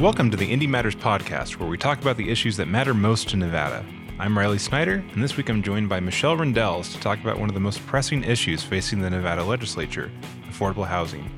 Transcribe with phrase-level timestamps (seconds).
[0.00, 3.28] Welcome to the Indy Matters podcast, where we talk about the issues that matter most
[3.28, 3.84] to Nevada.
[4.18, 7.50] I'm Riley Snyder, and this week I'm joined by Michelle Rindels to talk about one
[7.50, 10.10] of the most pressing issues facing the Nevada legislature
[10.48, 11.30] affordable housing.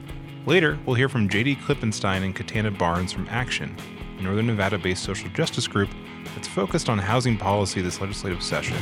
[0.47, 3.77] Later, we'll hear from JD Klippenstein and Katana Barnes from Action,
[4.21, 5.91] a Northern Nevada based social justice group
[6.37, 8.77] that's focused on housing policy this legislative session.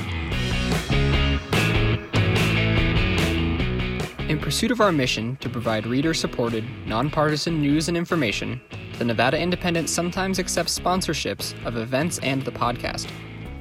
[4.30, 8.60] In pursuit of our mission to provide reader supported, nonpartisan news and information,
[8.96, 13.10] the Nevada Independent sometimes accepts sponsorships of events and the podcast.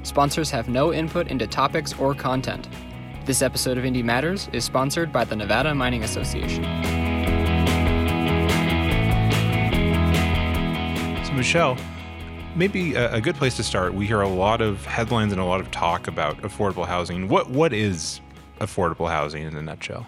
[0.04, 2.68] Sponsors have no input into topics or content.
[3.26, 6.62] This episode of Indy Matters is sponsored by the Nevada Mining Association.
[11.24, 11.76] So, Michelle,
[12.54, 13.92] maybe a, a good place to start.
[13.92, 17.26] We hear a lot of headlines and a lot of talk about affordable housing.
[17.26, 18.20] What what is
[18.60, 20.06] affordable housing in a nutshell?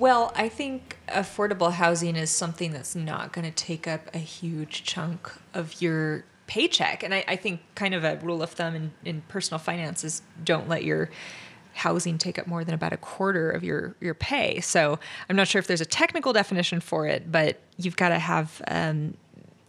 [0.00, 4.82] Well, I think affordable housing is something that's not going to take up a huge
[4.82, 7.02] chunk of your paycheck.
[7.02, 10.70] And I, I think kind of a rule of thumb in, in personal finances don't
[10.70, 11.10] let your
[11.74, 14.62] housing take up more than about a quarter of your your pay.
[14.62, 18.18] So I'm not sure if there's a technical definition for it, but you've got to
[18.18, 19.18] have um,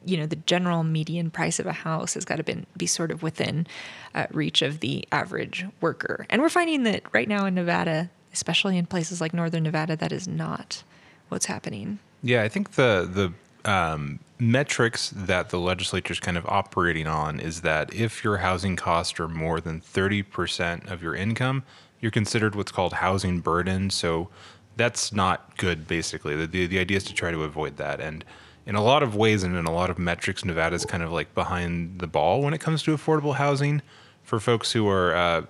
[0.05, 3.11] you know the general median price of a house has got to be, be sort
[3.11, 3.67] of within
[4.15, 6.25] uh, reach of the average worker.
[6.29, 10.11] And we're finding that right now in Nevada, especially in places like northern Nevada, that
[10.11, 10.83] is not
[11.29, 11.99] what's happening.
[12.23, 13.33] Yeah, I think the
[13.65, 18.37] the um, metrics that the legislature is kind of operating on is that if your
[18.37, 21.63] housing costs are more than thirty percent of your income,
[21.99, 23.89] you're considered what's called housing burden.
[23.89, 24.29] So
[24.77, 25.87] that's not good.
[25.87, 28.23] Basically, the the, the idea is to try to avoid that and.
[28.63, 31.33] In a lot of ways and in a lot of metrics, Nevada's kind of like
[31.33, 33.81] behind the ball when it comes to affordable housing
[34.21, 35.41] for folks who are uh,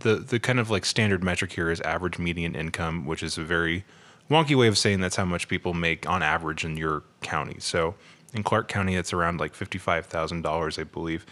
[0.00, 3.42] the the kind of like standard metric here is average median income, which is a
[3.42, 3.84] very
[4.30, 7.56] wonky way of saying that's how much people make on average in your county.
[7.60, 7.94] So
[8.34, 11.24] in Clark County, it's around like fifty-five thousand dollars, I believe.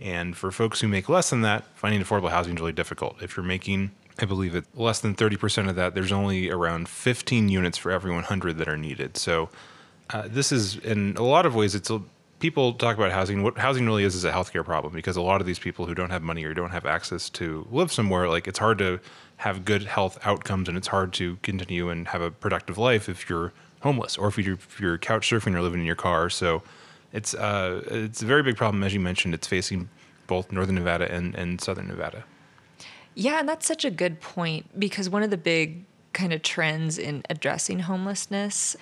[0.00, 3.22] And for folks who make less than that, finding affordable housing is really difficult.
[3.22, 6.88] If you're making, I believe it less than thirty percent of that, there's only around
[6.88, 9.16] fifteen units for every one hundred that are needed.
[9.16, 9.48] So
[10.10, 12.00] uh, this is, in a lot of ways, it's a
[12.38, 13.42] people talk about housing.
[13.42, 15.94] What housing really is is a healthcare problem because a lot of these people who
[15.94, 19.00] don't have money or don't have access to live somewhere, like it's hard to
[19.38, 23.28] have good health outcomes and it's hard to continue and have a productive life if
[23.28, 26.30] you're homeless or if you're, if you're couch surfing or living in your car.
[26.30, 26.62] So
[27.12, 29.34] it's uh, it's a very big problem, as you mentioned.
[29.34, 29.88] It's facing
[30.26, 32.24] both northern Nevada and, and southern Nevada.
[33.14, 36.98] Yeah, and that's such a good point because one of the big kind of trends
[36.98, 38.76] in addressing homelessness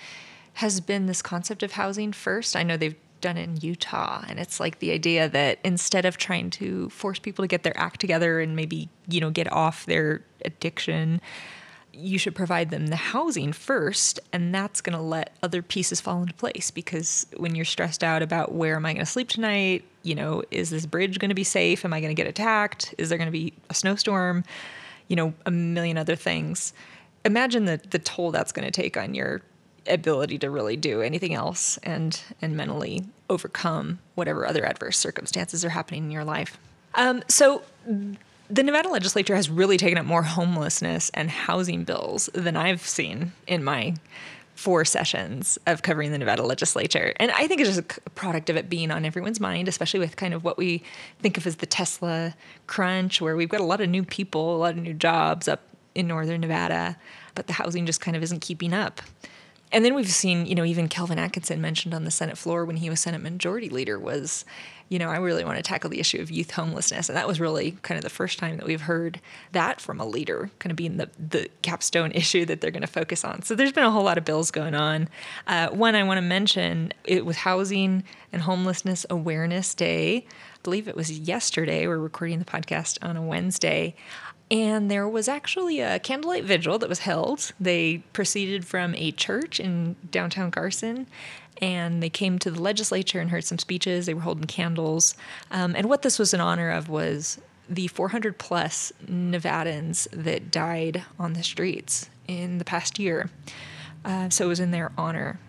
[0.55, 2.55] has been this concept of housing first.
[2.55, 4.23] I know they've done in Utah.
[4.29, 7.77] And it's like the idea that instead of trying to force people to get their
[7.77, 11.19] act together and maybe, you know, get off their addiction,
[11.91, 14.19] you should provide them the housing first.
[14.31, 16.69] And that's going to let other pieces fall into place.
[16.69, 20.43] Because when you're stressed out about where am I going to sleep tonight, you know,
[20.51, 21.83] is this bridge going to be safe?
[21.83, 22.93] Am I going to get attacked?
[22.99, 24.43] Is there going to be a snowstorm?
[25.07, 26.73] You know, a million other things.
[27.23, 29.41] Imagine the, the toll that's going to take on your
[29.87, 35.69] ability to really do anything else and and mentally overcome whatever other adverse circumstances are
[35.69, 36.57] happening in your life.
[36.95, 37.63] Um, so
[38.49, 43.33] the Nevada legislature has really taken up more homelessness and housing bills than I've seen
[43.47, 43.95] in my
[44.55, 47.13] four sessions of covering the Nevada legislature.
[47.17, 50.15] And I think it's just a product of it being on everyone's mind, especially with
[50.15, 50.81] kind of what we
[51.19, 52.35] think of as the Tesla
[52.67, 55.61] crunch, where we've got a lot of new people, a lot of new jobs up
[55.93, 56.97] in northern Nevada,
[57.33, 59.01] but the housing just kind of isn't keeping up
[59.75, 62.77] and then we've seen, you know, even Kelvin Atkinson mentioned on the Senate floor when
[62.77, 64.45] he was Senate Majority Leader was,
[64.87, 67.09] you know, I really want to tackle the issue of youth homelessness.
[67.09, 69.19] And that was really kind of the first time that we've heard
[69.51, 72.87] that from a leader, kind of being the, the capstone issue that they're going to
[72.87, 73.41] focus on.
[73.41, 75.09] So there's been a whole lot of bills going on.
[75.45, 80.25] Uh, one I want to mention it was Housing and Homelessness Awareness Day.
[80.25, 81.85] I believe it was yesterday.
[81.85, 83.93] We're recording the podcast on a Wednesday.
[84.51, 87.51] And there was actually a candlelight vigil that was held.
[87.59, 91.07] They proceeded from a church in downtown Carson
[91.61, 94.05] and they came to the legislature and heard some speeches.
[94.05, 95.15] They were holding candles.
[95.51, 97.39] Um, and what this was in honor of was
[97.69, 103.29] the 400 plus Nevadans that died on the streets in the past year.
[104.03, 105.39] Uh, so it was in their honor.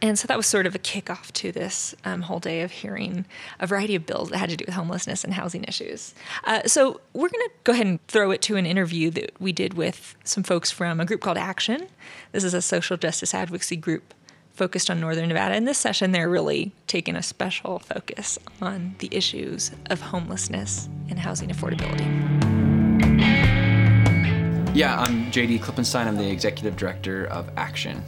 [0.00, 3.24] And so that was sort of a kickoff to this um, whole day of hearing
[3.58, 6.14] a variety of bills that had to do with homelessness and housing issues.
[6.44, 9.52] Uh, so we're going to go ahead and throw it to an interview that we
[9.52, 11.88] did with some folks from a group called Action.
[12.32, 14.14] This is a social justice advocacy group
[14.52, 15.54] focused on Northern Nevada.
[15.56, 21.18] In this session, they're really taking a special focus on the issues of homelessness and
[21.18, 22.06] housing affordability.
[24.74, 26.06] Yeah, I'm JD Klippenstein.
[26.06, 28.02] I'm the executive director of Action.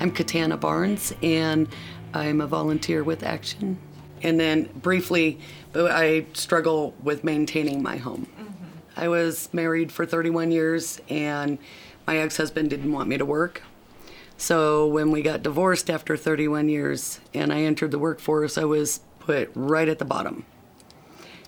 [0.00, 1.66] I'm Katana Barnes, and
[2.14, 3.78] I'm a volunteer with Action.
[4.22, 5.40] And then briefly,
[5.74, 8.28] I struggle with maintaining my home.
[8.38, 8.64] Mm-hmm.
[8.96, 11.58] I was married for 31 years, and
[12.06, 13.62] my ex husband didn't want me to work.
[14.36, 19.00] So when we got divorced after 31 years and I entered the workforce, I was
[19.18, 20.46] put right at the bottom,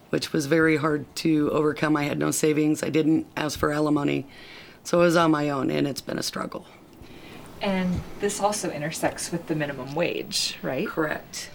[0.08, 1.96] which was very hard to overcome.
[1.96, 4.26] I had no savings, I didn't ask for alimony.
[4.82, 6.66] So I was on my own, and it's been a struggle.
[7.62, 10.86] And this also intersects with the minimum wage, right?
[10.88, 11.50] Correct.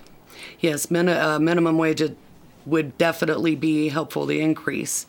[0.60, 2.04] Yes, min- uh, minimum wage
[2.66, 5.06] would definitely be helpful to increase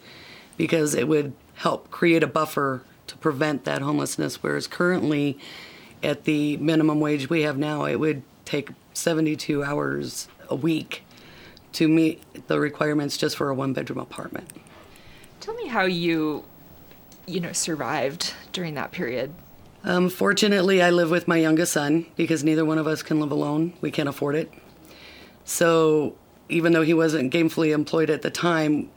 [0.57, 4.43] because it would help create a buffer to prevent that homelessness.
[4.43, 5.39] Whereas currently,
[6.03, 11.03] at the minimum wage we have now, it would take 72 hours a week
[11.73, 14.51] to meet the requirements just for a one bedroom apartment.
[15.41, 16.45] Tell me how you,
[17.27, 19.35] you know, survived during that period.
[19.85, 23.31] Um, fortunately, I live with my youngest son because neither one of us can live
[23.31, 23.75] alone.
[23.81, 24.53] We can't afford it.
[25.45, 26.17] So,
[26.49, 28.91] even though he wasn't gainfully employed at the time,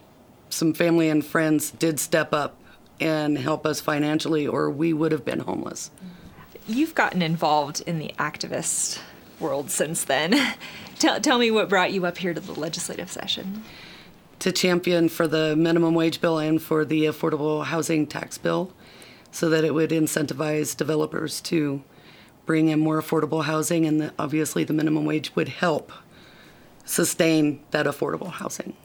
[0.50, 2.56] some family and friends did step up
[3.00, 5.92] and help us financially, or we would have been homeless.
[6.68, 9.00] You've gotten involved in the activist
[9.40, 10.36] world since then.
[11.00, 13.64] tell, tell me what brought you up here to the legislative session.
[14.40, 18.72] To champion for the minimum wage bill and for the affordable housing tax bill
[19.32, 21.84] so that it would incentivize developers to
[22.46, 25.92] bring in more affordable housing, and the, obviously the minimum wage would help
[26.84, 28.76] sustain that affordable housing.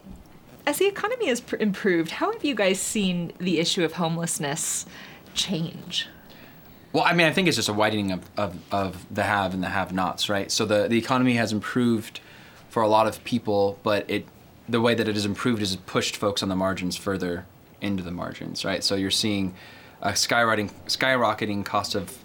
[0.67, 4.87] As the economy has pr- improved, how have you guys seen the issue of homelessness
[5.35, 6.09] change?
[6.93, 9.63] Well, I mean, I think it's just a widening of, of, of the have and
[9.63, 10.51] the have-nots, right?
[10.51, 12.21] So the, the economy has improved
[12.69, 14.27] for a lot of people, but it
[14.69, 17.47] the way that it has improved is it pushed folks on the margins further
[17.81, 18.83] into the margins, right?
[18.83, 19.55] So you're seeing
[20.05, 22.17] a skyrocketing skyrocketing cost of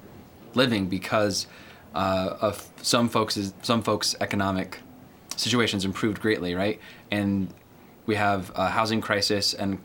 [0.54, 1.48] living because
[1.96, 4.80] uh, of some folks some folks economic
[5.38, 6.80] situations improved greatly, right?
[7.10, 7.52] And
[8.06, 9.80] we have a housing crisis and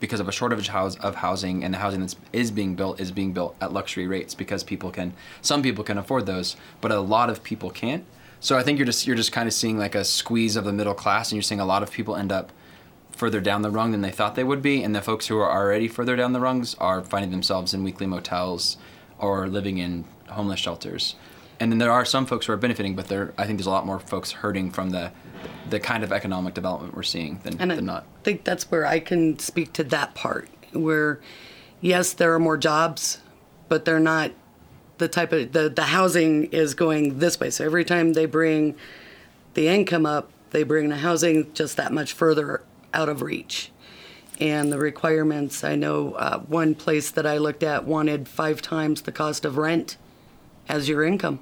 [0.00, 3.32] because of a shortage of housing and the housing that is being built is being
[3.32, 7.30] built at luxury rates because people can some people can afford those but a lot
[7.30, 8.04] of people can't
[8.40, 10.72] so i think you're just you're just kind of seeing like a squeeze of the
[10.72, 12.52] middle class and you're seeing a lot of people end up
[13.14, 15.50] further down the rung than they thought they would be, and the folks who are
[15.50, 18.76] already further down the rungs are finding themselves in weekly motels
[19.18, 21.14] or living in homeless shelters.
[21.60, 23.70] And then there are some folks who are benefiting, but there I think there's a
[23.70, 25.12] lot more folks hurting from the
[25.70, 28.02] the kind of economic development we're seeing than, and than I not.
[28.02, 31.20] I think that's where I can speak to that part where
[31.80, 33.18] yes, there are more jobs,
[33.68, 34.32] but they're not
[34.98, 37.50] the type of the, the housing is going this way.
[37.50, 38.76] So every time they bring
[39.54, 42.62] the income up, they bring the housing just that much further
[42.94, 43.70] out of reach.
[44.40, 49.02] And the requirements, I know uh, one place that I looked at wanted five times
[49.02, 49.96] the cost of rent
[50.68, 51.40] as your income.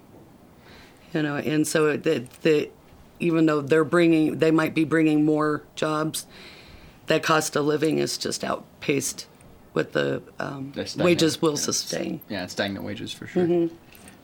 [1.15, 2.71] You know, and so that the,
[3.21, 6.27] even though they're bringing, they might be bringing more jobs,
[7.07, 9.27] that cost of living is just outpaced
[9.73, 12.21] what the um, wages will yeah, sustain.
[12.29, 13.47] Yeah, stagnant wages for sure.
[13.47, 13.75] Mm-hmm.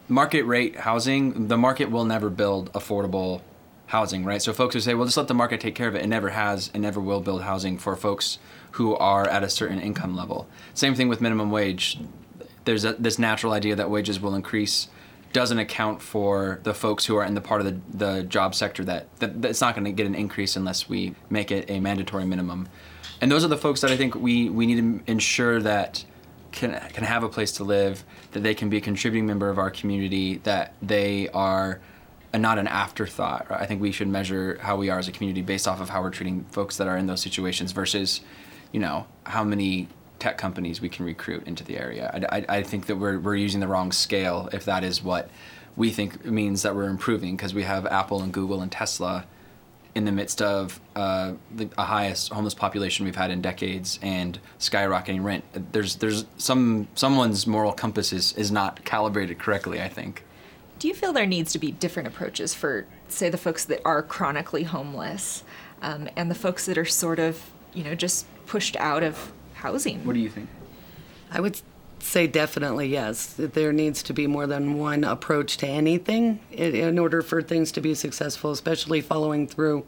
[0.08, 3.42] Market rate housing, the market will never build affordable
[3.88, 4.40] housing, right?
[4.40, 6.02] So folks who say, well, just let the market take care of it.
[6.02, 8.38] It never has and never will build housing for folks
[8.72, 10.46] who are at a certain income level.
[10.74, 11.98] Same thing with minimum wage.
[12.66, 14.88] There's a, this natural idea that wages will increase
[15.32, 18.84] doesn't account for the folks who are in the part of the, the job sector
[18.84, 22.68] that, that not going to get an increase unless we make it a mandatory minimum.
[23.22, 26.04] And those are the folks that I think we, we need to ensure that
[26.52, 29.58] can, can have a place to live, that they can be a contributing member of
[29.58, 31.80] our community, that they are–
[32.38, 33.50] and not an afterthought.
[33.50, 33.60] Right?
[33.60, 36.02] I think we should measure how we are as a community based off of how
[36.02, 38.20] we're treating folks that are in those situations versus,
[38.70, 39.88] you know, how many
[40.20, 42.10] tech companies we can recruit into the area.
[42.14, 45.30] I, I, I think that we're, we're using the wrong scale if that is what
[45.76, 49.26] we think means that we're improving because we have Apple and Google and Tesla
[49.94, 55.24] in the midst of uh, the highest homeless population we've had in decades and skyrocketing
[55.24, 55.44] rent.
[55.72, 59.80] There's there's some someone's moral compass is, is not calibrated correctly.
[59.80, 60.24] I think.
[60.78, 64.02] Do you feel there needs to be different approaches for, say, the folks that are
[64.02, 65.42] chronically homeless
[65.82, 70.04] um, and the folks that are sort of, you know, just pushed out of housing?
[70.04, 70.48] What do you think?
[71.30, 71.60] I would
[71.98, 73.34] say definitely yes.
[73.36, 77.80] There needs to be more than one approach to anything in order for things to
[77.80, 79.84] be successful, especially following through,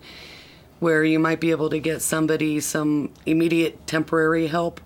[0.80, 4.80] where you might be able to get somebody some immediate temporary help,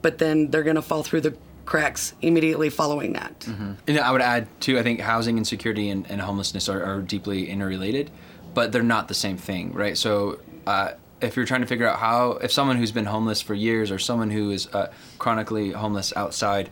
[0.00, 3.40] but then they're going to fall through the cracks immediately following that.
[3.40, 3.72] Mm-hmm.
[3.86, 4.78] And I would add too.
[4.78, 8.10] I think housing insecurity and, and homelessness are, are, deeply interrelated,
[8.52, 9.96] but they're not the same thing, right?
[9.96, 10.40] So.
[10.66, 13.90] Uh, if you're trying to figure out how, if someone who's been homeless for years
[13.90, 16.68] or someone who is uh, chronically homeless outside,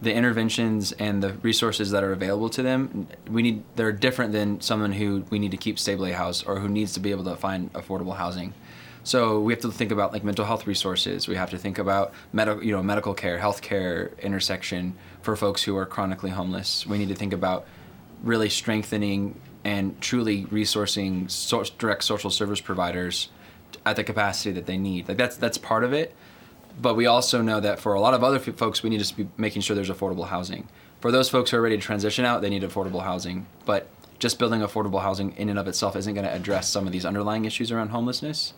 [0.00, 4.60] the interventions and the resources that are available to them we need they're different than
[4.60, 7.36] someone who we need to keep stably housed or who needs to be able to
[7.36, 8.52] find affordable housing
[9.04, 12.12] so we have to think about like mental health resources we have to think about
[12.32, 16.98] medical you know medical care health care intersection for folks who are chronically homeless we
[16.98, 17.66] need to think about
[18.22, 23.28] really strengthening and truly resourcing so- direct social service providers
[23.86, 26.14] at the capacity that they need like that's that's part of it
[26.80, 29.16] but we also know that for a lot of other f- folks, we need to
[29.16, 30.68] be making sure there's affordable housing.
[31.00, 33.46] For those folks who are ready to transition out, they need affordable housing.
[33.64, 36.92] But just building affordable housing in and of itself isn't going to address some of
[36.92, 38.54] these underlying issues around homelessness.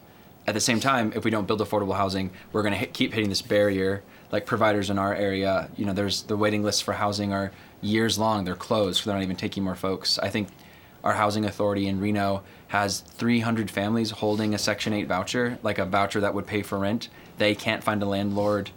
[0.47, 3.29] At the same time, if we don't build affordable housing, we're going to keep hitting
[3.29, 4.05] this barrier.
[4.31, 8.19] Like providers in our area, you know, there's the waiting lists for housing are years
[8.19, 8.45] long.
[8.45, 9.05] They're closed.
[9.05, 10.19] They're not even taking more folks.
[10.19, 10.49] I think
[11.03, 15.85] our housing authority in Reno has 300 families holding a Section 8 voucher, like a
[15.85, 17.09] voucher that would pay for rent.
[17.39, 18.71] They can't find a landlord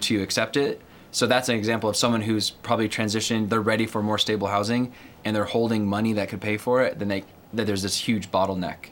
[0.00, 0.80] to accept it.
[1.10, 4.92] So that's an example of someone who's probably transitioned, they're ready for more stable housing
[5.24, 8.30] and they're holding money that could pay for it, then they that there's this huge
[8.30, 8.91] bottleneck.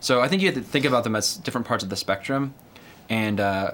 [0.00, 2.54] So I think you have to think about them as different parts of the spectrum
[3.08, 3.72] and uh,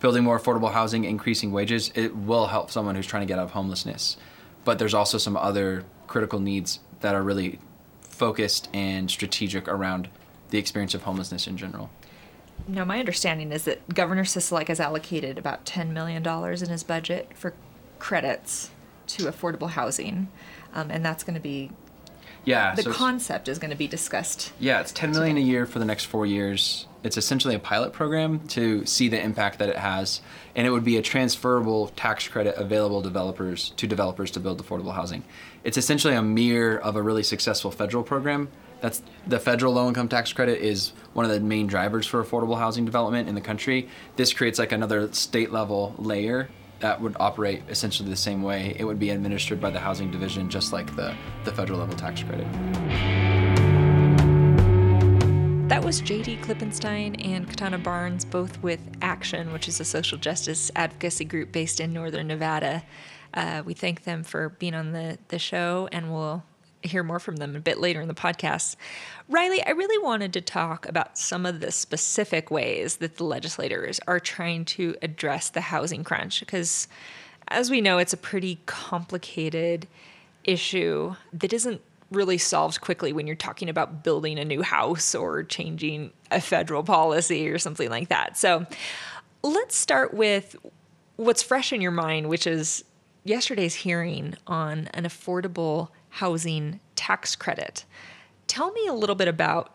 [0.00, 3.44] building more affordable housing, increasing wages, it will help someone who's trying to get out
[3.44, 4.16] of homelessness.
[4.64, 7.58] But there's also some other critical needs that are really
[8.02, 10.08] focused and strategic around
[10.50, 11.90] the experience of homelessness in general.
[12.68, 17.32] Now, my understanding is that Governor Sisolak has allocated about $10 million in his budget
[17.34, 17.54] for
[17.98, 18.70] credits
[19.08, 20.28] to affordable housing.
[20.72, 21.70] Um, and that's going to be,
[22.44, 24.52] Yeah, the so concept is going to be discussed.
[24.58, 26.86] Yeah, it's 10 million a year for the next 4 years.
[27.02, 30.20] It's essentially a pilot program to see the impact that it has,
[30.56, 34.94] and it would be a transferable tax credit available developers to developers to build affordable
[34.94, 35.22] housing.
[35.64, 38.48] It's essentially a mirror of a really successful federal program.
[38.80, 42.58] That's the federal low income tax credit is one of the main drivers for affordable
[42.58, 43.88] housing development in the country.
[44.16, 46.48] This creates like another state level layer
[46.84, 48.76] that would operate essentially the same way.
[48.78, 52.22] It would be administered by the housing division just like the, the federal level tax
[52.22, 52.46] credit.
[55.70, 60.70] That was JD Klippenstein and Katana Barnes, both with Action, which is a social justice
[60.76, 62.82] advocacy group based in Northern Nevada.
[63.32, 66.42] Uh, we thank them for being on the, the show, and we'll
[66.84, 68.76] hear more from them a bit later in the podcast.
[69.28, 74.00] Riley, I really wanted to talk about some of the specific ways that the legislators
[74.06, 76.88] are trying to address the housing crunch, because
[77.48, 79.86] as we know, it's a pretty complicated
[80.44, 85.42] issue that isn't really solved quickly when you're talking about building a new house or
[85.42, 88.36] changing a federal policy or something like that.
[88.36, 88.66] So
[89.42, 90.54] let's start with
[91.16, 92.84] what's fresh in your mind, which is
[93.24, 97.84] yesterday's hearing on an affordable housing tax credit.
[98.46, 99.72] Tell me a little bit about,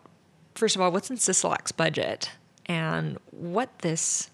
[0.54, 2.30] first of all, what's in Sisolak's budget
[2.64, 4.30] and what this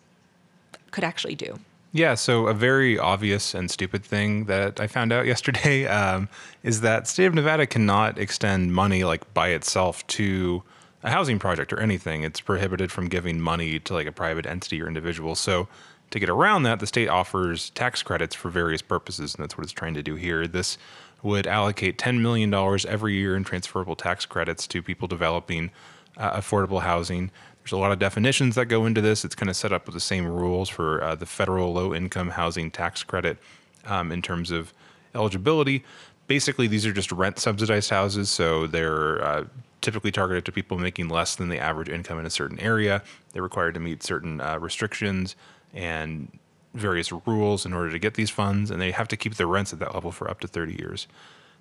[0.92, 1.58] could actually do.
[1.90, 6.28] Yeah, so a very obvious and stupid thing that I found out yesterday um,
[6.62, 10.62] is that state of Nevada cannot extend money like by itself to
[11.02, 12.22] a housing project or anything.
[12.22, 15.34] It's prohibited from giving money to like a private entity or individual.
[15.34, 15.66] So
[16.10, 19.64] to get around that, the state offers tax credits for various purposes, and that's what
[19.64, 20.46] it's trying to do here.
[20.46, 20.78] This
[21.26, 22.54] would allocate $10 million
[22.88, 25.70] every year in transferable tax credits to people developing
[26.16, 27.30] uh, affordable housing.
[27.62, 29.24] There's a lot of definitions that go into this.
[29.24, 32.30] It's kind of set up with the same rules for uh, the federal low income
[32.30, 33.38] housing tax credit
[33.84, 34.72] um, in terms of
[35.16, 35.84] eligibility.
[36.28, 39.44] Basically, these are just rent subsidized houses, so they're uh,
[39.80, 43.02] typically targeted to people making less than the average income in a certain area.
[43.32, 45.34] They're required to meet certain uh, restrictions
[45.74, 46.38] and
[46.76, 49.72] various rules in order to get these funds, and they have to keep their rents
[49.72, 51.06] at that level for up to 30 years.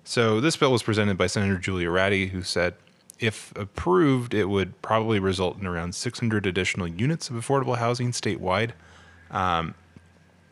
[0.04, 2.74] So, this bill was presented by Senator Julia Ratti, who said
[3.18, 8.72] if approved, it would probably result in around 600 additional units of affordable housing statewide.
[9.30, 9.74] Um,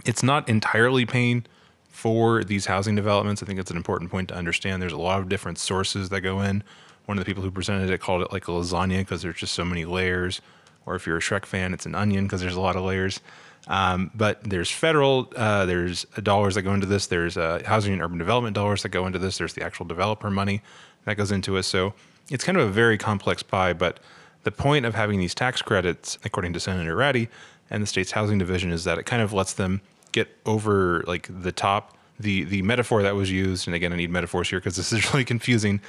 [0.05, 1.45] it's not entirely paying
[1.89, 3.43] for these housing developments.
[3.43, 4.83] I think it's an important point to understand.
[4.83, 6.63] There's a lot of different sources that go in.
[7.05, 9.55] One of the people who presented it called it like a lasagna because there's just
[9.55, 10.41] so many layers.
[10.87, 13.21] Or if you're a Shrek fan, it's an onion because there's a lot of layers.
[13.67, 17.07] Um, but there's federal, uh, there's dollars that go into this.
[17.07, 19.39] There's uh, housing and urban development dollars that go into this.
[19.39, 20.63] There's the actual developer money
[21.05, 21.63] that goes into it.
[21.63, 21.95] So
[22.31, 23.73] it's kind of a very complex pie.
[23.73, 24.01] But
[24.43, 27.29] the point of having these tax credits, according to Senator Ratti
[27.71, 29.81] and the state's housing division, is that it kind of lets them
[30.13, 31.97] get over like the top.
[32.21, 35.05] The the metaphor that was used, and again, I need metaphors here because this is
[35.13, 35.81] really confusing.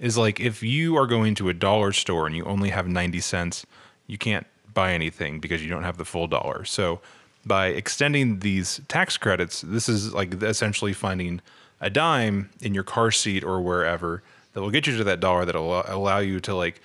[0.00, 3.20] Is like if you are going to a dollar store and you only have ninety
[3.20, 3.66] cents,
[4.06, 6.64] you can't buy anything because you don't have the full dollar.
[6.64, 7.00] So
[7.46, 11.40] by extending these tax credits, this is like essentially finding
[11.80, 14.22] a dime in your car seat or wherever
[14.52, 16.80] that will get you to that dollar that will allow you to like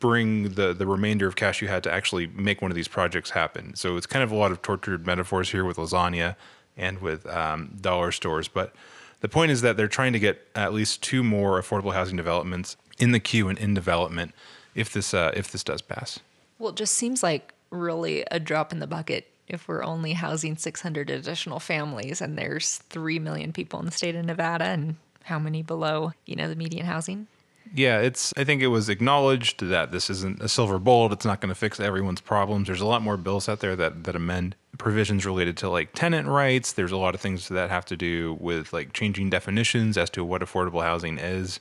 [0.00, 3.30] bring the the remainder of cash you had to actually make one of these projects
[3.30, 3.74] happen.
[3.74, 6.36] So it's kind of a lot of tortured metaphors here with lasagna
[6.76, 8.48] and with um, dollar stores.
[8.48, 8.74] But
[9.20, 12.76] the point is that they're trying to get at least two more affordable housing developments
[12.98, 14.34] in the queue and in development
[14.74, 16.20] if this uh, if this does pass.
[16.58, 20.56] Well, it just seems like really a drop in the bucket if we're only housing
[20.56, 25.38] 600 additional families and there's 3 million people in the state of Nevada and how
[25.38, 27.26] many below, you know, the median housing?
[27.74, 28.32] Yeah, it's.
[28.36, 31.12] I think it was acknowledged that this isn't a silver bullet.
[31.12, 32.66] It's not going to fix everyone's problems.
[32.66, 36.28] There's a lot more bills out there that that amend provisions related to like tenant
[36.28, 36.72] rights.
[36.72, 40.24] There's a lot of things that have to do with like changing definitions as to
[40.24, 41.60] what affordable housing is.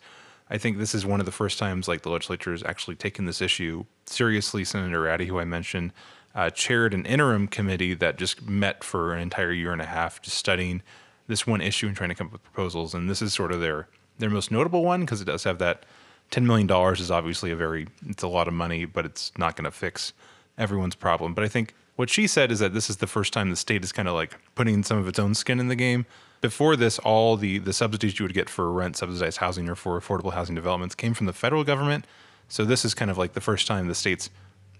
[0.49, 3.25] I think this is one of the first times like the legislature has actually taken
[3.25, 4.65] this issue seriously.
[4.65, 5.93] Senator Ratti, who I mentioned,
[6.33, 10.21] uh, chaired an interim committee that just met for an entire year and a half,
[10.21, 10.81] just studying
[11.27, 12.93] this one issue and trying to come up with proposals.
[12.93, 13.87] And this is sort of their
[14.19, 15.85] their most notable one because it does have that
[16.29, 19.55] ten million dollars is obviously a very it's a lot of money, but it's not
[19.55, 20.13] going to fix
[20.57, 21.33] everyone's problem.
[21.33, 23.83] But I think what she said is that this is the first time the state
[23.83, 26.05] is kind of like putting some of its own skin in the game.
[26.39, 29.99] Before this, all the the subsidies you would get for rent, subsidized housing, or for
[29.99, 32.05] affordable housing developments came from the federal government.
[32.47, 34.29] So this is kind of like the first time the state's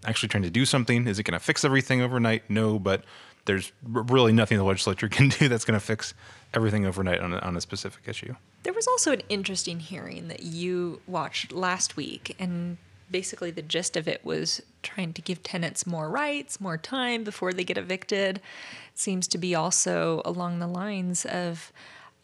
[0.06, 1.08] actually trying to do something.
[1.08, 2.50] Is it going to fix everything overnight?
[2.50, 3.04] No, but
[3.46, 6.14] there's really nothing the legislature can do that's going to fix
[6.54, 8.36] everything overnight on a, on a specific issue.
[8.64, 12.78] There was also an interesting hearing that you watched last week, and
[13.10, 17.54] basically the gist of it was trying to give tenants more rights, more time before
[17.54, 18.38] they get evicted.
[18.38, 21.72] It seems to be also along the lines of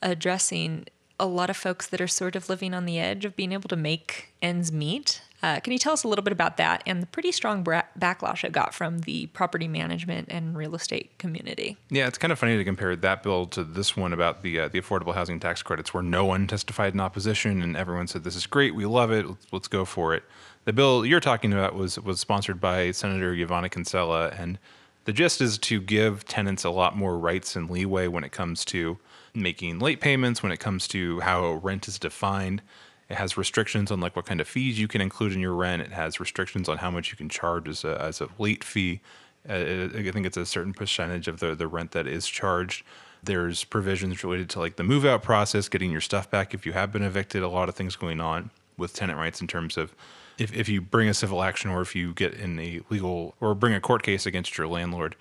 [0.01, 0.85] addressing
[1.19, 3.69] a lot of folks that are sort of living on the edge of being able
[3.69, 5.21] to make ends meet.
[5.43, 7.83] Uh, can you tell us a little bit about that and the pretty strong bra-
[7.97, 11.77] backlash it got from the property management and real estate community?
[11.89, 14.67] Yeah, it's kind of funny to compare that bill to this one about the uh,
[14.67, 18.35] the affordable housing tax credits, where no one testified in opposition and everyone said this
[18.35, 20.23] is great, we love it, let's, let's go for it.
[20.65, 24.57] The bill you're talking about was was sponsored by Senator Yvanna Cancela, and
[25.05, 28.65] the gist is to give tenants a lot more rights and leeway when it comes
[28.65, 28.97] to
[29.33, 32.61] making late payments, when it comes to how rent is defined.
[33.09, 35.81] It has restrictions on like what kind of fees you can include in your rent.
[35.81, 39.01] It has restrictions on how much you can charge as a, as a late fee.
[39.47, 42.83] Uh, I think it's a certain percentage of the, the rent that is charged.
[43.23, 46.73] There's provisions related to like the move out process, getting your stuff back if you
[46.73, 47.43] have been evicted.
[47.43, 49.95] A lot of things going on with tenant rights in terms of
[50.37, 53.55] if, if you bring a civil action or if you get in a legal or
[53.55, 55.15] bring a court case against your landlord.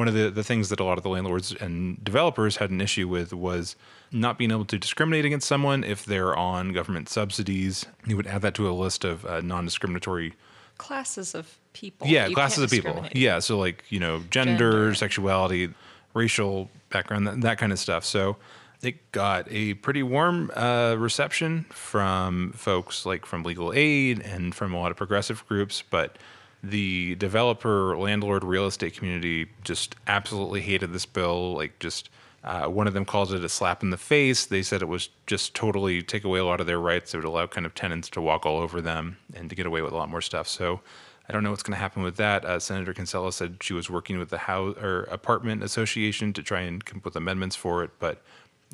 [0.00, 2.80] One of the, the things that a lot of the landlords and developers had an
[2.80, 3.76] issue with was
[4.10, 7.84] not being able to discriminate against someone if they're on government subsidies.
[8.06, 10.32] You would add that to a list of uh, non discriminatory
[10.78, 12.06] Classes of people.
[12.06, 13.04] yeah, You classes of people.
[13.12, 14.94] Yeah, so like you know, gender, Gender.
[14.94, 15.68] sexuality,
[16.14, 18.06] racial background, that, that kind of stuff.
[18.06, 18.38] So
[18.80, 24.72] it got a pretty warm uh, reception from folks like from legal aid and from
[24.72, 26.16] a lot of progressive groups, but
[26.62, 31.54] the developer, landlord, real estate community just absolutely hated this bill.
[31.54, 32.10] Like, just
[32.44, 34.46] uh, one of them calls it a slap in the face.
[34.46, 37.14] They said it was just totally take away a lot of their rights.
[37.14, 39.82] It would allow kind of tenants to walk all over them and to get away
[39.82, 40.48] with a lot more stuff.
[40.48, 40.80] So,
[41.28, 42.44] I don't know what's going to happen with that.
[42.44, 46.62] Uh, Senator Cancela said she was working with the house or apartment association to try
[46.62, 48.20] and come up with amendments for it, but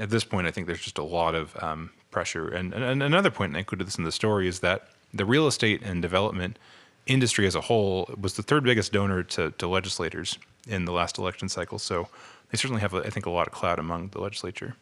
[0.01, 2.49] at this point, I think there's just a lot of um, pressure.
[2.49, 5.47] And, and another point, and I included this in the story, is that the real
[5.47, 6.59] estate and development
[7.07, 11.19] industry as a whole was the third biggest donor to, to legislators in the last
[11.19, 11.79] election cycle.
[11.79, 12.09] So
[12.51, 14.75] they certainly have, I think, a lot of clout among the legislature.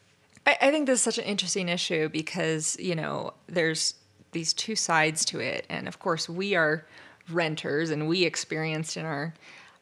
[0.45, 3.95] I, I think this is such an interesting issue because, you know, there's
[4.31, 5.65] these two sides to it.
[5.69, 6.85] And of course, we are
[7.29, 9.33] renters and we experienced in our,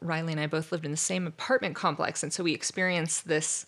[0.01, 2.23] Riley and I both lived in the same apartment complex.
[2.23, 3.65] And so we experienced this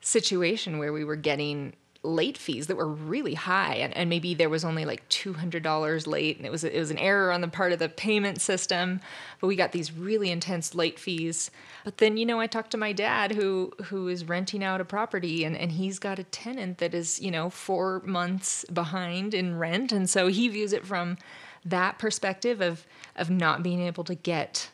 [0.00, 4.48] situation where we were getting late fees that were really high and, and maybe there
[4.48, 7.72] was only like $200 late and it was it was an error on the part
[7.72, 9.00] of the payment system
[9.38, 11.50] but we got these really intense late fees
[11.84, 14.84] but then you know I talked to my dad who who is renting out a
[14.84, 19.58] property and, and he's got a tenant that is you know 4 months behind in
[19.58, 21.18] rent and so he views it from
[21.66, 24.70] that perspective of of not being able to get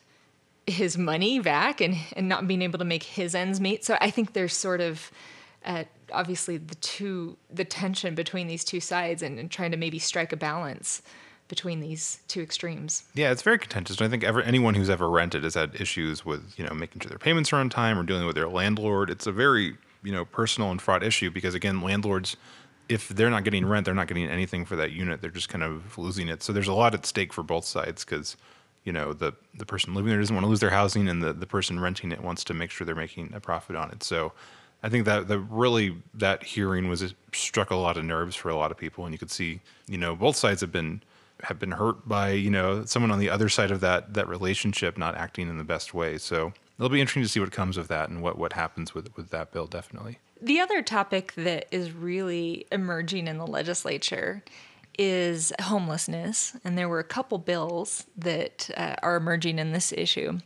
[0.67, 3.85] his money back and, and not being able to make his ends meet.
[3.85, 5.11] So I think there's sort of
[5.65, 9.99] uh, obviously the two the tension between these two sides and, and trying to maybe
[9.99, 11.03] strike a balance
[11.49, 13.05] between these two extremes.
[13.15, 14.01] Yeah, it's very contentious.
[14.01, 17.09] I think ever, anyone who's ever rented has had issues with, you know, making sure
[17.09, 19.11] their payments are on time or dealing with their landlord.
[19.11, 22.37] It's a very, you know, personal and fraught issue because, again, landlords,
[22.89, 25.21] if they're not getting rent, they're not getting anything for that unit.
[25.21, 26.43] They're just kind of losing it.
[26.43, 28.37] So there's a lot at stake for both sides because,
[28.85, 31.33] you know, the, the person living there doesn't want to lose their housing and the,
[31.33, 34.03] the person renting it wants to make sure they're making a profit on it.
[34.03, 34.33] So
[34.83, 38.57] I think that the really that hearing was struck a lot of nerves for a
[38.57, 41.03] lot of people, and you could see, you know, both sides have been
[41.43, 44.97] have been hurt by you know someone on the other side of that that relationship
[44.97, 46.19] not acting in the best way.
[46.19, 49.15] So it'll be interesting to see what comes of that and what, what happens with
[49.17, 49.67] with that bill.
[49.67, 50.19] Definitely.
[50.41, 54.45] The other topic that is really emerging in the legislature
[54.99, 60.39] is homelessness, and there were a couple bills that uh, are emerging in this issue.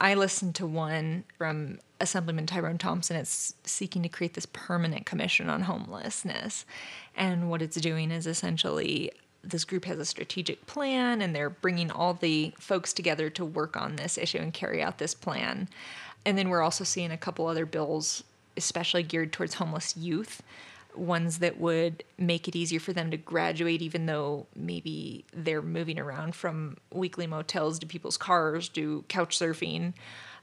[0.00, 3.16] I listened to one from Assemblyman Tyrone Thompson.
[3.16, 6.64] It's seeking to create this permanent commission on homelessness.
[7.16, 9.10] And what it's doing is essentially
[9.42, 13.76] this group has a strategic plan and they're bringing all the folks together to work
[13.76, 15.68] on this issue and carry out this plan.
[16.24, 18.22] And then we're also seeing a couple other bills,
[18.56, 20.42] especially geared towards homeless youth,
[20.94, 25.98] ones that would make it easier for them to graduate, even though maybe they're moving
[25.98, 29.94] around from weekly motels to people's cars to couch surfing.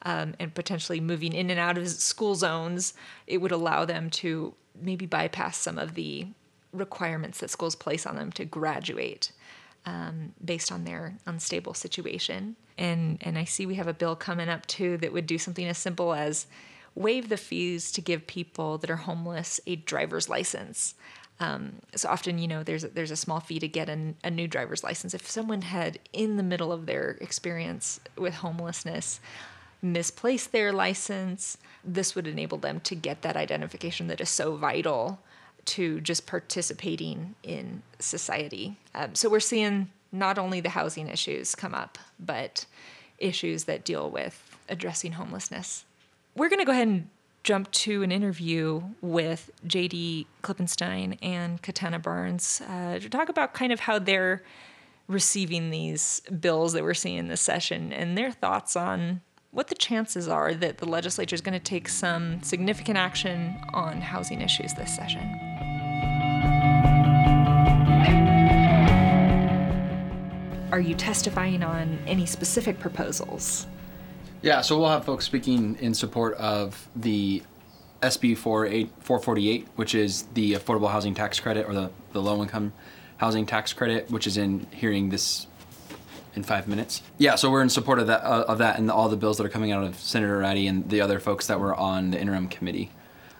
[0.08, 2.93] Um, and potentially moving in and out of school zones,
[3.25, 6.27] it would allow them to maybe bypass some of the
[6.71, 9.31] requirements that schools place on them to graduate
[9.86, 12.55] um, based on their unstable situation.
[12.77, 15.65] And and I see we have a bill coming up too that would do something
[15.65, 16.47] as simple as
[16.95, 20.95] waive the fees to give people that are homeless a driver's license.
[21.39, 24.31] Um, so often, you know, there's a, there's a small fee to get an, a
[24.31, 25.13] new driver's license.
[25.13, 29.19] If someone had, in the middle of their experience with homelessness,
[29.81, 35.19] misplaced their license, this would enable them to get that identification that is so vital
[35.65, 38.77] to just participating in society.
[38.93, 42.65] Um, so we're seeing not only the housing issues come up, but
[43.17, 45.84] issues that deal with addressing homelessness.
[46.37, 47.07] We're going to go ahead and
[47.43, 53.71] jump to an interview with JD Klippenstein and Katana Barnes uh, to talk about kind
[53.71, 54.43] of how they're
[55.07, 59.21] receiving these bills that we're seeing in this session and their thoughts on
[59.51, 64.01] what the chances are that the legislature is going to take some significant action on
[64.01, 65.21] housing issues this session.
[70.73, 73.67] Are you testifying on any specific proposals?
[74.45, 77.41] Yeah, so we'll have folks speaking in support of the
[78.03, 82.71] SB 448, which is the Affordable Housing Tax Credit or the, the Low Income
[83.17, 85.47] Housing Tax Credit, which is in hearing this
[86.36, 87.01] in five minutes.
[87.17, 89.47] Yeah, so we're in support of that uh, of that and all the bills that
[89.47, 92.47] are coming out of Senator Ratti and the other folks that were on the interim
[92.47, 92.91] committee.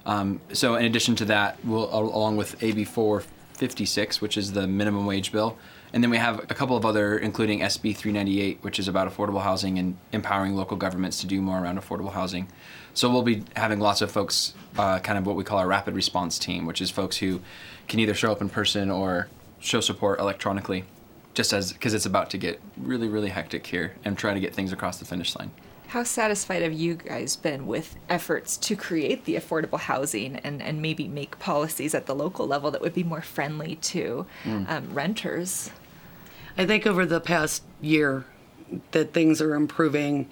[0.08, 5.06] Um, so in addition to that, we'll, along with AB 456, which is the minimum
[5.06, 5.56] wage bill,
[5.96, 9.42] and then we have a couple of other, including SB 398, which is about affordable
[9.42, 12.50] housing and empowering local governments to do more around affordable housing.
[12.94, 15.96] So we'll be having lots of folks, uh, kind of what we call our rapid
[15.96, 17.40] response team, which is folks who
[17.88, 19.30] can either show up in person or
[19.62, 20.84] show support electronically,
[21.34, 24.54] just as because it's about to get really, really hectic here and trying to get
[24.54, 25.52] things across the finish line.
[25.88, 30.82] How satisfied have you guys been with efforts to create the affordable housing and, and
[30.82, 34.70] maybe make policies at the local level that would be more friendly to mm.
[34.70, 35.72] um, renters?
[36.58, 38.26] I think over the past year
[38.92, 40.30] that things are improving.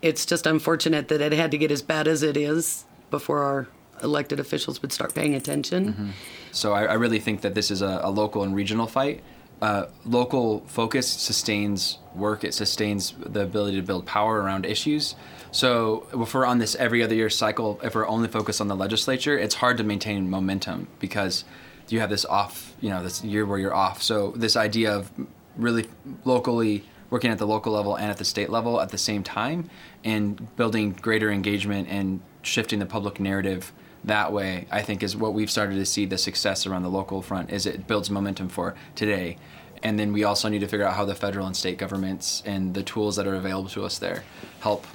[0.00, 3.68] It's just unfortunate that it had to get as bad as it is before our
[4.02, 5.92] elected officials would start paying attention.
[5.92, 6.10] Mm-hmm.
[6.50, 9.22] So I, I, really think that this is a, a local and regional fight.
[9.60, 12.42] Uh, local focus sustains work.
[12.42, 15.14] It sustains the ability to build power around issues.
[15.52, 18.74] So if we're on this every other year cycle, if we're only focused on the
[18.74, 21.44] legislature, it's hard to maintain momentum because
[21.90, 24.02] you have this off, you know, this year where you're off.
[24.02, 25.12] So this idea of
[25.56, 25.86] really
[26.24, 29.68] locally working at the local level and at the state level at the same time
[30.04, 33.72] and building greater engagement and shifting the public narrative
[34.04, 37.22] that way i think is what we've started to see the success around the local
[37.22, 39.36] front is it builds momentum for today.
[39.82, 42.74] And then we also need to figure out how the federal and state governments and
[42.74, 44.22] the tools that are available to us there
[44.60, 44.86] help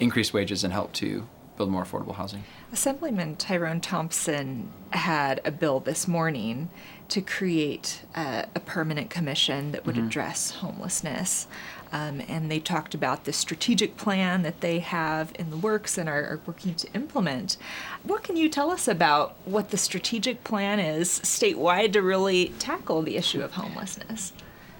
[0.00, 2.42] increase wages and help to build more affordable housing.
[2.72, 6.68] Assemblyman tyrone thompson had a bill this morning
[7.08, 10.06] to create a, a permanent commission that would mm-hmm.
[10.06, 11.46] address homelessness.
[11.92, 16.08] Um, and they talked about the strategic plan that they have in the works and
[16.08, 17.56] are, are, working to implement.
[18.02, 23.02] What can you tell us about what the strategic plan is statewide to really tackle
[23.02, 24.32] the issue of homelessness?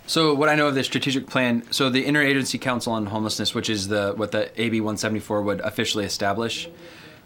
[0.06, 3.70] So what I know of the strategic plan, so the Interagency Council on Homelessness, which
[3.70, 6.68] is the what the AB 174 would officially establish,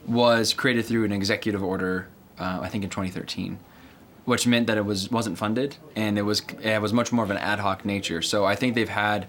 [0.07, 2.09] was created through an executive order,
[2.39, 3.59] uh, I think in 2013
[4.29, 7.31] which meant that it was wasn't funded and it was it was much more of
[7.31, 8.21] an ad hoc nature.
[8.21, 9.27] So I think they've had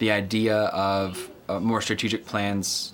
[0.00, 2.92] the idea of uh, more strategic plans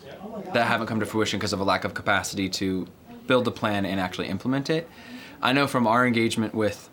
[0.53, 2.87] that haven't come to fruition because of a lack of capacity to
[3.27, 4.91] build the plan and actually implement it.
[5.41, 6.91] I know from our engagement with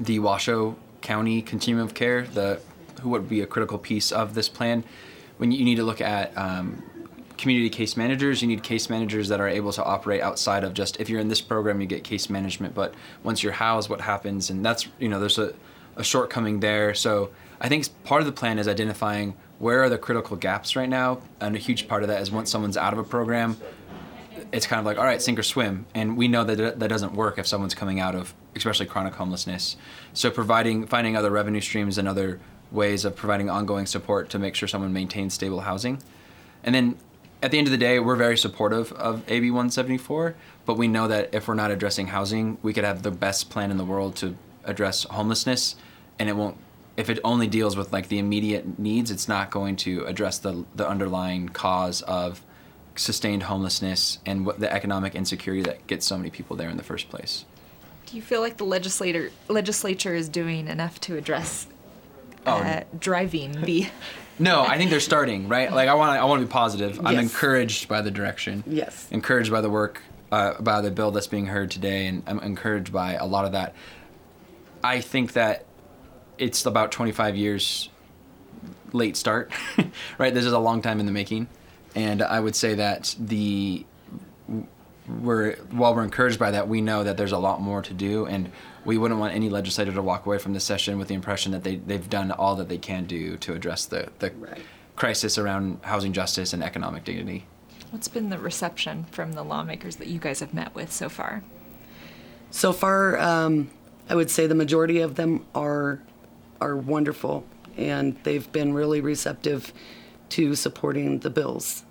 [0.00, 2.62] the Washoe County Continuum of Care, the
[3.02, 4.84] who would be a critical piece of this plan,
[5.36, 6.82] when you need to look at um,
[7.38, 8.42] community case managers.
[8.42, 11.28] You need case managers that are able to operate outside of just if you're in
[11.28, 12.74] this program, you get case management.
[12.74, 14.50] But once you're housed, what happens?
[14.50, 15.54] And that's you know there's a
[15.98, 16.94] a shortcoming there.
[16.94, 20.88] So I think part of the plan is identifying where are the critical gaps right
[20.88, 23.56] now, and a huge part of that is once someone's out of a program,
[24.52, 27.14] it's kind of like all right, sink or swim, and we know that that doesn't
[27.14, 29.76] work if someone's coming out of especially chronic homelessness.
[30.14, 34.54] So providing finding other revenue streams and other ways of providing ongoing support to make
[34.54, 36.00] sure someone maintains stable housing,
[36.62, 36.96] and then
[37.42, 40.34] at the end of the day, we're very supportive of AB 174,
[40.66, 43.70] but we know that if we're not addressing housing, we could have the best plan
[43.70, 45.76] in the world to address homelessness,
[46.18, 46.56] and it won't.
[46.96, 50.64] If it only deals with like the immediate needs, it's not going to address the
[50.74, 52.42] the underlying cause of
[52.96, 56.82] sustained homelessness and what the economic insecurity that gets so many people there in the
[56.82, 57.44] first place.
[58.06, 61.68] Do you feel like the legislator legislature is doing enough to address
[62.46, 62.56] Oh.
[62.58, 63.86] uh, driving the?
[64.38, 65.72] No, I think they're starting right.
[65.72, 67.00] Like I want to, I want to be positive.
[67.04, 68.64] I'm encouraged by the direction.
[68.66, 69.08] Yes.
[69.10, 72.92] Encouraged by the work, uh, by the bill that's being heard today, and I'm encouraged
[72.92, 73.74] by a lot of that.
[74.82, 75.64] I think that
[76.38, 77.88] it's about 25 years
[78.92, 79.52] late start,
[80.18, 80.32] right?
[80.32, 81.48] This is a long time in the making,
[81.94, 83.84] and I would say that the
[85.08, 88.26] we're while we're encouraged by that, we know that there's a lot more to do,
[88.26, 88.52] and
[88.84, 91.64] we wouldn't want any legislator to walk away from this session with the impression that
[91.64, 94.60] they they've done all that they can do to address the the Right.
[94.96, 97.46] crisis around housing justice and economic dignity.
[97.90, 101.42] What's been the reception from the lawmakers that you guys have met with so far?
[102.50, 103.70] So far, um,
[104.08, 106.00] I would say the majority of them are
[106.60, 107.44] are wonderful,
[107.76, 109.72] and they've been really receptive
[110.30, 111.84] to supporting the bills.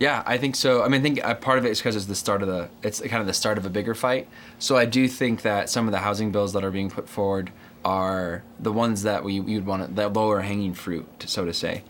[0.00, 0.82] Yeah, I think so.
[0.82, 3.00] I mean, I think part of it is because it's the start of the it's
[3.02, 4.28] kind of the start of a bigger fight.
[4.58, 7.52] So I do think that some of the housing bills that are being put forward
[7.84, 11.82] are the ones that we you'd want the lower hanging fruit, so to say.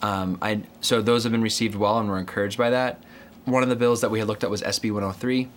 [0.00, 3.02] Um, I so those have been received well, and we're encouraged by that.
[3.44, 5.48] One of the bills that we had looked at was SB 103.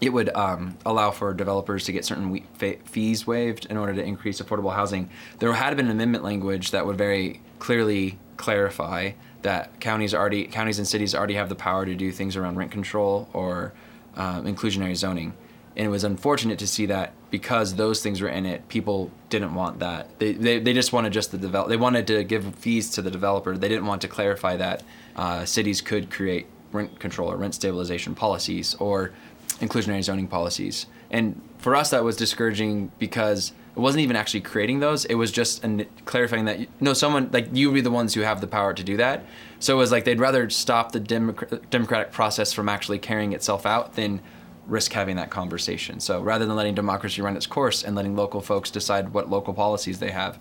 [0.00, 2.42] It would um, allow for developers to get certain
[2.84, 5.10] fees waived in order to increase affordable housing.
[5.40, 10.86] There had been amendment language that would very clearly clarify that counties already counties and
[10.86, 13.72] cities already have the power to do things around rent control or
[14.16, 15.34] um, inclusionary zoning.
[15.76, 19.54] And it was unfortunate to see that because those things were in it, people didn't
[19.54, 20.18] want that.
[20.18, 21.68] They, they, they just wanted just the develop.
[21.68, 23.56] They wanted to give fees to the developer.
[23.56, 24.82] They didn't want to clarify that
[25.14, 29.12] uh, cities could create rent control or rent stabilization policies or
[29.60, 30.86] inclusionary zoning policies.
[31.10, 35.04] And for us, that was discouraging because it wasn't even actually creating those.
[35.04, 38.14] It was just an, clarifying that you, no, someone like you would be the ones
[38.14, 39.24] who have the power to do that.
[39.60, 43.66] So it was like they'd rather stop the democ- democratic process from actually carrying itself
[43.66, 44.20] out than
[44.66, 46.00] risk having that conversation.
[46.00, 49.54] So rather than letting democracy run its course and letting local folks decide what local
[49.54, 50.38] policies they have,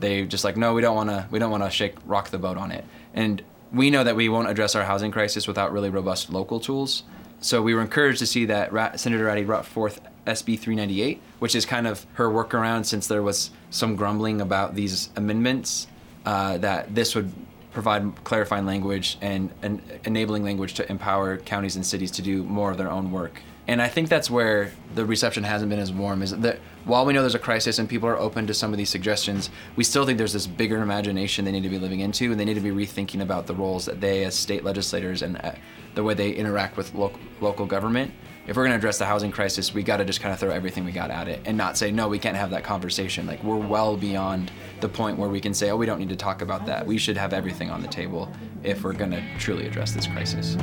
[0.00, 1.26] they just like no, we don't want to.
[1.30, 2.84] We don't want to shake rock the boat on it.
[3.14, 7.04] And we know that we won't address our housing crisis without really robust local tools.
[7.44, 11.66] So we were encouraged to see that Senator Ratti brought forth SB 398, which is
[11.66, 15.86] kind of her workaround since there was some grumbling about these amendments,
[16.24, 17.30] uh, that this would
[17.74, 22.70] provide clarifying language and, and enabling language to empower counties and cities to do more
[22.70, 23.42] of their own work.
[23.66, 26.22] And I think that's where the reception hasn't been as warm.
[26.22, 28.78] Is that while we know there's a crisis and people are open to some of
[28.78, 32.30] these suggestions, we still think there's this bigger imagination they need to be living into,
[32.30, 35.42] and they need to be rethinking about the roles that they, as state legislators, and
[35.42, 35.52] uh,
[35.94, 38.12] the way they interact with local local government.
[38.46, 40.50] If we're going to address the housing crisis, we got to just kind of throw
[40.50, 43.26] everything we got at it and not say no, we can't have that conversation.
[43.26, 46.16] Like we're well beyond the point where we can say, oh, we don't need to
[46.16, 46.86] talk about that.
[46.86, 48.30] We should have everything on the table
[48.62, 50.58] if we're going to truly address this crisis.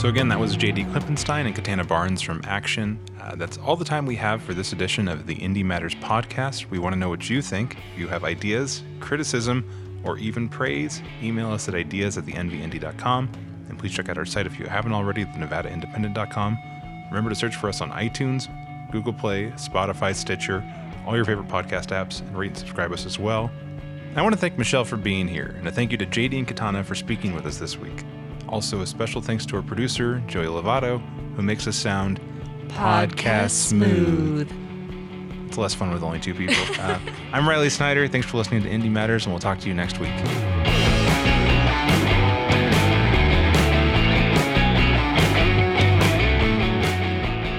[0.00, 2.98] So again, that was JD Klippenstein and Katana Barnes from Action.
[3.20, 6.70] Uh, that's all the time we have for this edition of the Indy Matters podcast.
[6.70, 7.76] We want to know what you think.
[7.92, 9.68] If you have ideas, criticism,
[10.08, 13.30] or even praise, email us at ideas at thenvindy.com.
[13.68, 16.58] And please check out our site if you haven't already, the nevadaindependent.com.
[17.10, 18.48] Remember to search for us on iTunes,
[18.90, 20.64] Google Play, Spotify, Stitcher,
[21.06, 23.50] all your favorite podcast apps, and rate and subscribe us as well.
[24.16, 26.48] I want to thank Michelle for being here, and a thank you to JD and
[26.48, 28.04] Katana for speaking with us this week.
[28.48, 31.00] Also, a special thanks to our producer, Joey Lovato,
[31.36, 32.18] who makes us sound
[32.68, 34.67] podcast smooth.
[35.48, 36.56] It's less fun with only two people.
[36.78, 36.98] Uh,
[37.32, 38.06] I'm Riley Snyder.
[38.06, 40.14] Thanks for listening to Indy Matters, and we'll talk to you next week.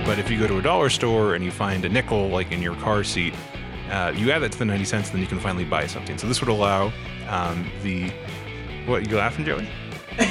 [0.05, 2.61] But if you go to a dollar store and you find a nickel, like in
[2.61, 3.33] your car seat,
[3.91, 6.17] uh, you add that to the 90 cents, then you can finally buy something.
[6.17, 6.93] So this would allow
[7.27, 8.09] um, the.
[8.85, 9.67] What, you laughing, Joey?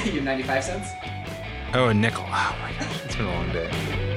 [0.11, 0.89] Your 95 cents?
[1.73, 2.23] Oh, a nickel.
[2.25, 4.08] Oh my gosh, it's been a long day.